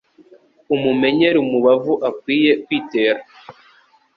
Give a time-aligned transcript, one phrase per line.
[0.75, 3.19] Umumenyere umubavu akwiye kwitera,